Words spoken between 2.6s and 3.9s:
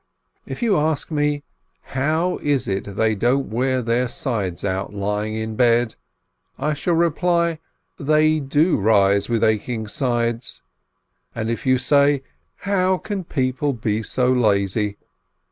it they don't wear